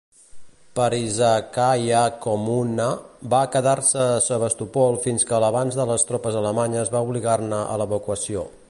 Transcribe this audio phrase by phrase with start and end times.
[0.77, 2.87] "Parizhskaya Kommuna"
[3.35, 7.81] va quedar-se a Sebastopol fins que la l'avanç de les tropes alemanyes va obligar-ne a
[7.83, 8.51] l'evacuació.